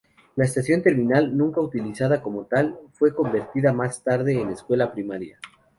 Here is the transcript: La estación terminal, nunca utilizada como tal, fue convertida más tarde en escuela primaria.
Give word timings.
La 0.35 0.45
estación 0.45 0.81
terminal, 0.81 1.37
nunca 1.37 1.61
utilizada 1.61 2.23
como 2.23 2.45
tal, 2.45 2.75
fue 2.93 3.13
convertida 3.13 3.71
más 3.71 4.01
tarde 4.03 4.33
en 4.41 4.49
escuela 4.49 4.91
primaria. 4.91 5.37